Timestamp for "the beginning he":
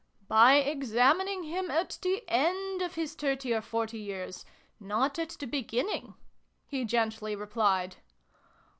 5.39-6.85